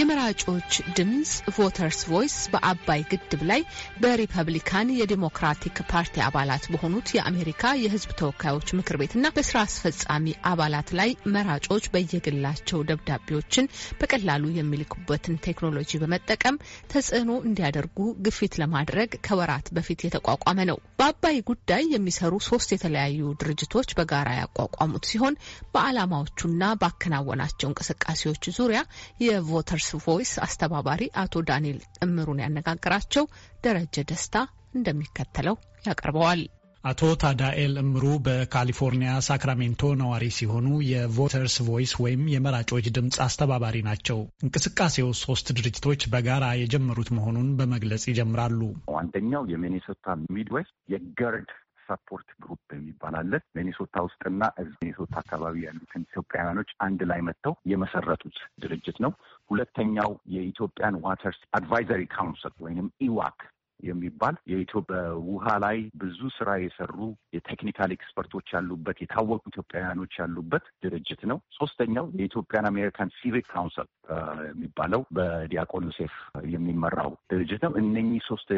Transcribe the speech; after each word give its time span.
የመራጮች 0.00 0.74
ድምፅ 0.96 1.30
Voters 1.54 1.98
Voice 2.10 2.34
በአባይ 2.52 3.00
ግድብ 3.10 3.40
ላይ 3.50 3.60
በሪፐብሊካን 4.02 4.92
የዲሞክራቲክ 4.98 5.78
ፓርቲ 5.90 6.22
አባላት 6.26 6.64
በሆኑት 6.72 7.08
የአሜሪካ 7.16 7.72
የሕዝብ 7.80 8.10
ተወካዮች 8.20 8.68
ምክር 8.78 8.96
ቤትና 9.00 9.30
በስራ 9.36 9.56
አስፈጻሚ 9.66 10.34
አባላት 10.50 10.90
ላይ 11.00 11.10
መራጮች 11.34 11.86
በየግላቸው 11.94 12.84
ደብዳቤዎችን 12.90 13.68
በቀላሉ 14.00 14.52
የሚልኩበትን 14.54 15.40
ቴክኖሎጂ 15.46 16.00
በመጠቀም 16.02 16.60
ተጽዕኖ 16.92 17.30
እንዲያደርጉ 17.44 17.98
ግፊት 18.26 18.56
ለማድረግ 18.62 19.10
ከወራት 19.26 19.68
በፊት 19.76 20.06
የተቋቋመ 20.06 20.58
ነው። 20.70 20.80
በአባይ 21.00 21.38
ጉዳይ 21.50 21.84
የሚሰሩ 21.94 22.32
ሶስት 22.48 22.72
የተለያዩ 22.74 23.34
ድርጅቶች 23.42 23.90
በጋራ 24.00 24.30
ያቋቋሙት 24.40 25.04
ሲሆን 25.12 25.38
በዓላማዎቹና 25.74 26.72
ባከናወናቸው 26.80 27.70
እንቅስቃሴዎች 27.70 28.44
ዙሪያ 28.58 28.82
የ 29.24 29.40
Voters 29.40 29.89
Voice 30.04 30.32
አስተባባሪ 30.44 31.02
አቶ 31.22 31.42
ታዳኤል 31.48 31.78
እምሩን 32.06 32.42
ያነጋገራቸው 32.44 33.26
ደረጀ 33.64 34.04
ደስታ 34.10 34.36
እንደሚከተለው 34.74 35.56
ያቀርበዋል። 35.86 36.42
አቶ 36.84 37.00
ታዳኤል 37.22 37.72
እምሩ 37.80 38.04
በካሊፎርኒያ 38.26 39.10
ሳክራሜንቶ 39.26 39.90
ነዋሪ 40.00 40.24
ሲሆኑ 40.36 40.68
የ 40.90 41.06
Voters 41.06 41.56
Voice 41.66 41.92
ወይም 42.02 42.22
የመራጮች 42.34 42.86
ድምፅ 42.96 43.16
አስተባባሪ 43.24 43.76
ናቸው። 43.88 44.18
እንቅስቃሴው 44.44 45.10
ሶስት 45.22 45.48
ድርጅቶች 45.58 46.08
በጋራ 46.14 46.46
የጀመሩት 46.60 47.10
መሆኑን 47.16 47.50
በመግለጽ 47.58 48.04
ይጀምራሉ። 48.10 48.60
አንደኛው 49.00 49.44
የሚኔሶታ 49.52 50.06
Midwest 50.30 50.74
የ 50.94 51.13
GERD 51.13 51.50
Support 51.90 52.28
Group 52.42 52.64
የሚባል 52.74 53.14
አለ። 53.20 53.32
ሚኒሶታ 53.56 54.02
ውስጥና 54.06 54.42
ሚኒሶታ 54.76 55.14
አካባቢ 55.22 55.56
ያሉትን 55.66 56.06
ኢትዮጵያውያኖች 56.08 56.72
አንድ 56.80 57.02
ላይ 57.10 57.22
መጥተው 57.28 57.56
የመሰረቱት 57.72 58.36
ድርጅት 58.62 58.98
ነው። 59.04 59.14
ሁለተኛው 59.50 60.12
የ 60.34 60.46
Ethiopian 60.46 61.00
Waters 61.04 61.40
Advisory 61.54 62.02
Council 62.14 62.54
ወይንም 62.60 62.88
EWAC 63.00 63.40
የሚባል 63.82 64.36
የኢትዮጵያ 64.52 64.98
ውሃ 65.28 65.46
ላይ 65.64 65.78
ብዙ 66.00 66.20
ስራ 66.36 66.50
የሰሩ 66.62 66.96
የ 67.36 67.46
technical 67.46 67.92
expert 67.96 68.27
ኦች 68.27 68.48
ያሉበት 68.54 68.98
የታወቁ 69.02 69.42
ኢትዮጵያውያኖች 69.52 70.14
ያሉበት 70.20 70.66
ድርጅት 70.84 71.22
ነው። 71.30 71.40
ሶስተኛው 71.58 72.06
የ 72.20 72.29
Ethiopian 72.29 72.68
American 72.70 73.14
Civic 73.18 73.46
Council 73.52 73.88
የሚባለው 74.50 75.02
በዲያቆን 75.16 75.86
ዮሴፍ 75.90 76.14
የሚመራው 76.50 77.12
ድርጅት 77.32 77.62
ነው። 77.66 77.74
እነኚህ 77.82 78.22
ሶስት 78.30 78.50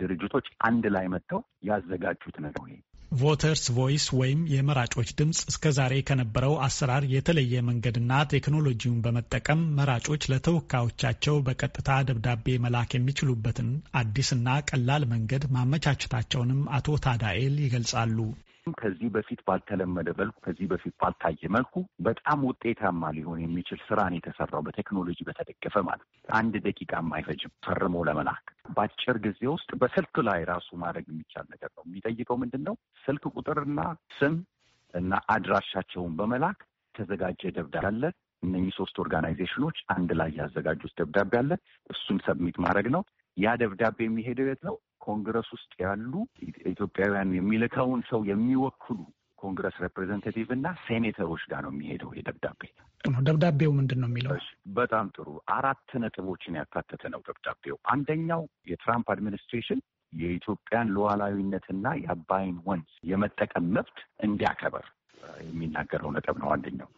ድርጅቶች 0.00 0.48
አንድ 0.68 0.86
ላይ 0.96 1.06
መጥተው 1.08 1.40
ያዘጋጁት 1.68 2.38
ነገር 2.40 2.64
Voters 3.12 3.62
Voice 3.76 4.06
ወይም 4.18 4.40
የመራጮች 4.52 5.10
ድምፅ 5.18 5.38
እስከ 5.50 5.70
ዛሬ 5.76 5.94
ከነበረው 6.08 6.54
አሰራር 6.64 7.04
የተለየ 7.12 7.62
መንገድና 7.68 8.18
ቴክኖሎጂውን 8.32 8.98
በመጠቀም 9.04 9.60
መራጮች 9.78 10.24
ለተወካዮቻቸው 10.32 11.38
በቀጥታ 11.46 12.00
ደብዳቤ 12.08 12.58
መላክ 12.64 12.92
የሚችሉበትን 12.96 13.70
አዲስና 14.00 14.58
ቀላል 14.70 15.04
መንገድ 15.14 15.44
ማመቻቸታቸውንም 15.56 16.60
አቶ 16.78 16.98
ታዳኤል 17.06 17.56
ይገልጻሉ። 17.64 18.18
ከዚህ 18.78 19.08
በፊት 19.14 19.40
ባልተለመደ 19.46 20.08
መልኩ 20.18 20.36
ከዚህ 20.44 20.66
በፊት 20.70 20.94
ባልታየ 21.00 21.50
መልኩ 21.56 21.74
በጣም 22.06 22.38
ውጤታማ 22.48 23.10
ሊሆን 23.16 23.40
የሚችል 23.42 23.80
ስራን 23.86 24.16
የተሰራው 24.16 24.62
በቴክኖሎጂ 24.66 25.18
በተደገፈ 25.28 25.82
ማለት 25.88 26.06
አንድ 26.38 26.54
ደቂቃም 26.66 27.10
አይፈጅም 27.18 27.52
ፈርሞ 27.66 28.04
ለመላክ 28.08 28.44
በአጭር 28.74 29.18
ጊዜ 29.26 29.40
ውስጥ 29.54 29.70
በስልክ 29.80 30.16
ላይ 30.28 30.40
ራሱ 30.50 30.68
ማድረግ 30.82 31.06
የሚቻል 31.10 31.46
ነገር 31.52 31.70
ነው። 31.76 31.84
የሚጠይቀው 31.88 32.38
ምንድን 32.42 32.64
ነው? 32.68 32.74
ስልክ 33.04 33.24
ቁጥርና 33.34 33.80
ስም 34.18 34.34
እና 34.94 35.12
አድራሻቸውን 35.34 36.12
በመላክ 36.18 36.58
የተዘጋጀ 36.94 37.50
ደብዳቤ 37.56 37.86
አለ። 37.90 38.02
እነኚህ 38.42 38.72
ሶስት 38.76 38.96
organization 39.02 39.59
ኦች 39.59 39.78
አንድ 39.94 40.10
ላይ 40.18 40.30
ያዘጋጁት 40.38 40.92
ደብዳቤ 41.00 41.32
አለ። 41.40 41.50
እሱን 41.90 42.18
submit 42.26 42.58
ማድረግ 42.64 42.88
ነው። 42.94 43.02
ያ 43.36 43.54
ደብዳቤ 43.60 43.98
የሚሄደው 44.04 44.48
የት 44.48 44.62
ነው? 44.68 44.76
ኮንግረስ 45.08 45.48
ውስጥ 45.54 45.72
ያሉ 45.84 46.12
ኢትዮጵያውያን 46.72 47.30
የሚልከውን 47.36 48.02
ሰው 48.10 48.20
የሚወክሉ 48.30 48.98
congress 49.38 49.76
representative 49.82 50.48
እና 50.54 50.68
ሴኔተሮች 50.86 51.42
ጋር 51.50 51.60
ነው 51.66 51.72
የሚሄደው። 51.74 52.10
የደብዳቤ 52.18 52.62
ደብዳቤው 53.26 53.70
ምንድን 53.76 54.00
ነው 54.02 54.08
የሚለው? 54.10 54.32
በጣም 54.78 55.06
ጥሩ 55.16 55.26
አራት 55.56 55.90
ነጥቦችን 56.02 56.58
ያካተተ 56.58 57.02
ነው 57.12 57.20
ደብዳቤው። 57.28 57.76
አንደኛው 57.92 58.42
የትራምፕ 58.70 59.08
administration 59.14 59.80
የኢትዮጵያን 60.12 60.92
ሉዓላዊነትና 60.94 61.86
የአባይን 62.02 62.56
ወንዝ 62.66 62.92
የመጠቀም 63.10 63.66
መብት 63.76 63.98
እንዲያከብር 64.26 64.86
የሚናገረው 65.46 66.10
ነጥብ 66.14 66.36
ነው 66.42 66.48
አንደኛው። 66.54 66.88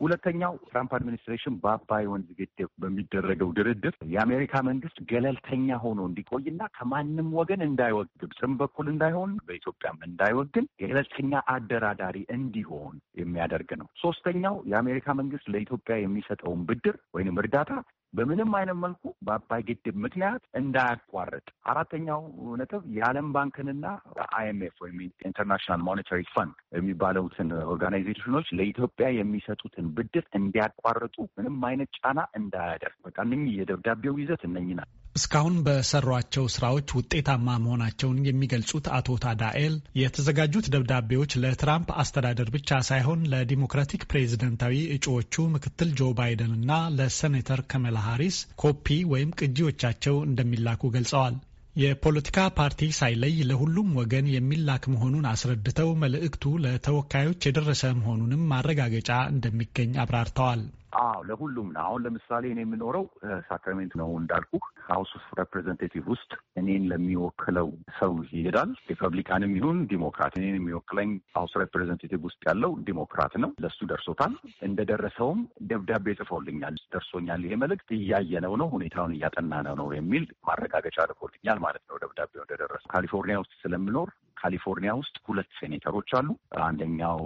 ሁለተኛው 0.00 0.54
ትራምፕ 0.68 0.92
administration 0.96 1.54
በአባይ 1.62 2.04
ወንዝ 2.12 2.28
ግድብ 2.38 2.70
በሚደረገው 2.82 3.50
ድርድር 3.58 3.94
የአሜሪካ 4.14 4.62
መንግስት 4.68 4.96
ገለልተኛ 5.10 5.76
ሆኖ 5.84 6.00
እንዲቆይና 6.08 6.62
ከማንም 6.76 7.28
ወገን 7.38 7.62
እንዳይወግን 7.68 8.08
ግብፅም 8.22 8.54
በኩል 8.60 8.88
እንዳይሆን 8.92 9.32
በኢትዮጵያም 9.48 9.98
እንዳይወግን 10.08 10.68
ገለልተኛ 10.82 11.42
አደራዳሪ 11.54 12.18
እንዲሆን 12.36 12.96
የሚያደርግ 13.20 13.70
ነው። 13.80 13.88
ሶስተኛው 14.04 14.56
የአሜሪካ 14.72 15.14
መንግስት 15.20 15.46
ለኢትዮጵያ 15.54 15.96
የሚሰጠውን 16.00 16.62
ብድር 16.70 16.98
ወይንም 17.16 17.38
እርዳታ 17.42 17.70
በምንም 18.14 18.50
አይነት 18.54 18.76
መልኩ 18.82 19.02
በአባይ 19.26 19.62
ግድብ 19.68 19.96
ምክንያት 20.04 20.42
እንዳያቋርጥ። 20.60 21.46
አራተኛው 21.70 22.20
ነጥብ 22.60 22.82
የዓለም 22.96 23.28
ባንክንና 23.34 23.86
IMF 24.34 24.76
ወይም 24.84 24.98
International 25.28 25.80
Monetary 25.86 26.20
Fund 26.34 26.54
የሚባለውትን 26.76 27.50
organization 27.72 28.29
ኖች 28.29 28.48
ለኢትዮጵያ 28.58 29.08
የሚሰጡትን 29.16 29.88
ብድር 29.96 30.26
እንዲያቋርጡ 30.38 31.16
ምንም 31.36 31.58
አይነት 31.70 31.90
ጫና 31.98 32.20
እንዳያደርግ። 32.40 32.98
በቃ 33.04 33.16
እነኚህ 33.26 33.56
የደብዳቤው 33.60 34.20
ይዘት 34.22 34.44
እነኚህ 34.48 34.76
ናቸው። 34.80 35.00
እስካሁን 35.14 35.56
በሰሯቸው 35.66 36.44
ስራዎች 36.54 36.88
ውጤታማ 36.96 37.48
መሆናቸውን 37.64 38.18
የሚገልጹት 38.24 38.86
አቶ 38.96 39.16
ታዳኤል 39.24 39.74
የተዘጋጁት 40.00 40.66
ደብዳቤዎች 40.74 41.32
ለትራምፕ 41.42 41.90
አስተዳደር 42.02 42.48
ብቻ 42.56 42.80
ሳይሆን 42.88 43.20
ለዲሞክራቲክ 43.32 44.04
ፕሬዝደንታዊ 44.12 44.76
እጩዎቹ 44.96 45.46
ምክትል 45.54 45.90
ጆ 45.98 46.10
ባይደን 46.18 46.52
እና 46.58 46.70
ለሴኔተር 46.96 47.62
ከመላ 47.72 47.98
ሃሪስ 48.08 48.38
ኮፒ 48.62 48.86
ወይም 49.12 49.34
ቅጂዎቻቸው 49.40 50.16
እንደሚላኩ 50.28 50.92
ገልጸዋል። 50.96 51.36
የፖለቲካ 51.76 52.38
ፓርቲ 52.56 52.80
ሳይለይ 52.98 53.36
ለሁሉም 53.48 53.88
ወገን 53.98 54.26
የሚላክ 54.32 54.84
መሆኑን 54.92 55.24
አስረድተው 55.30 55.88
መልእክቱ 56.02 56.52
ለተወካዮች 56.64 57.46
የደረሰ 57.46 57.82
መሆኑንም 57.98 58.46
ማረጋገጫ 58.52 59.10
እንደሚገኝ 59.32 59.92
አብራርተዋል። 60.02 60.62
አዎ 61.00 61.18
ለሁሉም 61.28 61.68
ነው። 61.74 61.82
አሁን 61.84 62.02
ለምሳሌ 62.04 62.44
እኔ 62.50 62.60
የምኖረው 62.64 63.04
ሳክራሜንት 63.48 63.92
ነው 64.00 64.08
እንዳልኩ 64.18 64.52
House 64.88 65.10
of 65.18 65.26
Representative 65.38 66.04
ውስጥ 66.12 66.30
እኔን 66.60 66.82
ለሚወክለው 66.90 67.68
ሰው 67.98 68.12
ይሄዳል። 68.32 68.70
ሪፐብሊካንም 68.90 69.52
ይሁን 69.58 69.78
ዲሞክራት 69.92 70.34
እኔን 70.40 70.56
የሚወክለኝ 70.58 71.10
House 71.36 71.54
Representative 71.62 72.20
ውስጥ 72.28 72.40
ያለው 72.48 72.72
ዲሞክራት 72.88 73.34
ነው። 73.44 73.52
ለሱ 73.64 73.78
ደርሶታል። 73.92 74.34
እንደደረሰውም 74.68 75.40
ደብዳቤ 75.70 76.16
ጽፎልኛል። 76.20 76.76
ደርሶኛል፣ 76.94 77.42
ይሄ 77.46 77.56
መልእክት 77.62 77.88
እያየነው 77.98 78.54
ነው፣ 78.60 78.68
ሁኔታውን 78.76 79.14
እያጠናነው 79.16 79.76
ነው 79.80 79.88
የሚል 79.94 80.26
ማረጋገጫ 80.48 80.98
ልኮልኛል 81.10 81.60
ማለት 81.64 81.84
ነው። 81.88 81.98
ደብዳቤው 82.04 82.44
እንደደረሰ 82.44 82.84
ካሊፎርኒያ 82.94 83.38
ውስጥ 83.42 83.54
ስለምኖር 83.62 84.10
ካሊፎርኒያ 84.36 84.92
ውስጥ 85.00 85.16
ሁለት 85.26 85.50
ሴኔተሮች 85.60 86.10
አሉ። 86.18 86.28
አንደኛው 86.64 87.20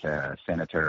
ከሴኔተር 0.00 0.86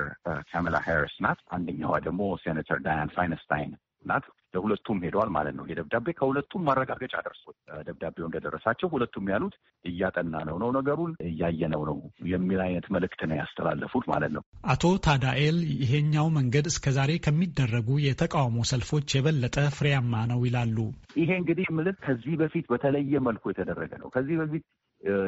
ካሜላ 0.51 0.77
ሃሪስ 0.87 1.15
ናት። 1.25 1.41
አንደኛዋ 1.57 1.93
ደግሞ 2.07 2.21
ሴኔተር 2.45 2.79
ዳያን 2.87 3.13
ፋይነስታይን 3.17 3.73
ናት። 4.05 4.25
ለሁለቱም 4.53 4.97
ሄደዋል 5.05 5.29
ማለት 5.35 5.55
ነው። 5.57 5.65
የደብዳቤ 5.69 6.07
ከሁለቱም 6.17 6.65
ማረጋገጫ 6.67 7.13
ደርሶ 7.25 7.43
ደብዳቤው 7.87 8.25
እንደደረሳቸው 8.27 8.87
ሁለቱም 8.93 9.29
ያሉት 9.33 9.55
እያጠናነው 9.85 10.35
ነው 10.49 10.69
ነገሩን 10.77 11.11
እያየነው 11.29 11.81
ነው 11.89 11.97
የሚል 12.33 12.61
አይነት 12.65 12.85
መልእክት 12.95 13.21
ነው 13.29 13.37
ያስተላለፉት 13.41 14.05
ማለት 14.13 14.31
ነው። 14.37 14.43
አቶ 14.73 14.83
ታዳኤል 15.07 15.57
ይሄኛው 15.81 16.29
መንገድ 16.37 16.67
እስከዛሬ 16.71 17.11
ከሚደረጉ 17.25 17.89
የተቃውሞ 18.05 18.59
ሰልፎች 18.71 19.15
የበለጠ 19.17 19.57
ፍሬያማ 19.77 20.13
ነው 20.31 20.41
ይላሉ። 20.47 20.77
ይሄ 21.17 21.29
እንግዲህ 21.41 21.67
ምልክ 21.77 21.97
ከዚህ 22.05 22.35
በፊት 22.41 22.65
በተለየ 22.73 23.21
መልኩ 23.27 23.43
የተደረገ 23.51 23.91
ነው። 24.03 24.09
ከዚህ 24.15 24.37
በፊት 24.41 24.63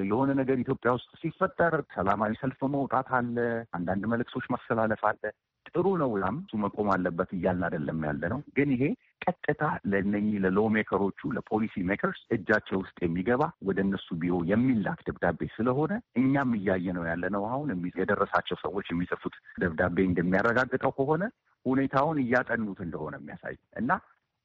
የሆነ 0.06 0.30
ነገር 0.40 0.58
ኢትዮጵያ 0.60 0.92
ውስጥ 0.98 1.10
ሲፈጠር 1.22 1.74
ሰላማዊ 1.96 2.34
ሰልፍ 2.42 2.60
መውጣት 2.76 3.10
አለ፣ 3.18 3.38
አንዳንድ 3.74 4.04
መልእክቶች 4.12 4.46
ማስተላለፍ 4.54 5.02
አለ። 5.10 5.24
ጥሩ 5.70 5.88
ነው። 6.02 6.12
ያም 6.22 6.36
እሱ 6.42 6.58
መቆም 6.64 6.90
አለበት 6.94 7.30
እያልን 7.38 7.64
አይደለም 7.68 8.00
ያለ 8.08 8.24
ነው። 8.34 8.40
ግን 8.58 8.70
ይሄ 8.76 8.84
ቀጥታ 9.26 9.62
ለእነኚህ 9.92 10.38
ለ 10.44 10.50
law 10.50 10.60
maker 10.76 11.06
ኦቹ 11.06 11.30
ለ 11.36 11.48
policy 11.48 11.84
makers 11.90 12.20
እጃቸው 12.36 12.78
ውስጥ 12.82 12.98
የሚገባ 13.04 13.44
ወደ 13.68 13.80
እነሱ 13.86 14.08
ቢሮ 14.22 14.36
የሚላክ 14.52 15.00
ደብዳቤ 15.08 15.50
ስለሆነ 15.56 15.92
እኛም 16.22 16.52
እያየ 16.60 16.94
ነው 16.98 17.06
ያለ 17.10 17.24
ነው። 17.36 17.44
አሁን 17.50 17.70
የደረሳቸው 17.96 18.58
ሰዎች 18.64 18.88
የሚጽፉት 18.92 19.36
ደብዳቤ 19.60 19.98
እንደሚያረጋግጠው 20.10 20.94
ከሆነ 21.00 21.24
ሁኔታውን 21.66 22.18
እያጠኑት 22.24 22.80
እንደሆነ 22.86 23.16
የሚያሳይ 23.22 23.56
እና 23.76 23.92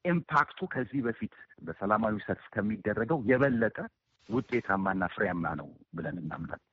ኢምፓክቱ 0.05 0.59
ከዚህ 0.73 1.01
በፊት 1.07 1.35
በሰላማዊ 1.63 2.15
ሰልፍ 2.27 2.45
ከሚደረገው 2.55 3.19
የበለጠ 3.31 3.79
ውጤታማና 4.31 5.03
ፍሬያማ 5.15 5.45
ነው 5.61 5.69
ብለን 5.97 6.19
እናምናለን። 6.23 6.67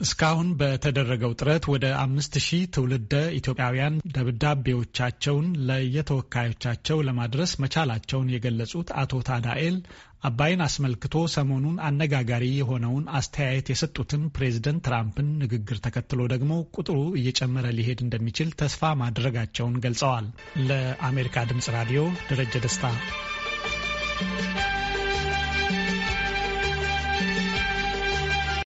እስካሁን 0.00 0.48
በተደረገው 0.58 1.32
ጥረት 1.38 1.64
ወደ 1.72 1.86
አምስት 2.02 2.34
ሺህ 2.44 2.60
ትውልደ 2.74 3.14
ኢትዮጵያውያን 3.38 3.94
ደብዳቤዎቻቸውን 4.16 5.46
ለየተወካዮቻቸው 5.68 6.98
ለማድረስ 7.08 7.52
መቻላቸውን 7.62 8.30
የገለጹት 8.34 8.90
አቶ 9.02 9.20
ታዳኤል 9.28 9.78
አባይን 10.22 10.62
አስመልክቶ 10.64 11.16
ሰሞኑን 11.34 11.76
አነጋጋሪ 11.88 12.44
የሆነውን 12.54 13.04
አስተያየት 13.18 13.68
የሰጡትን 13.72 14.22
ፕሬዝደንት 14.36 14.84
ትራምፕን 14.86 15.28
ንግግር 15.42 15.78
ተከትሎ 15.86 16.20
ደግሞ 16.34 16.52
ቁጥሩ 16.76 16.98
እየጨመረ 17.20 17.66
ሊሄድ 17.78 18.02
እንደሚችል 18.06 18.50
ተስፋ 18.62 18.92
ማድረጋቸውን 19.02 19.80
ገልጸዋል። 19.84 20.28
ለአሜሪካ 20.68 21.46
ድምጽ 21.50 21.68
ራዲዮ 21.78 22.02
ደረጀ 22.30 22.54
ደስታ 22.66 22.84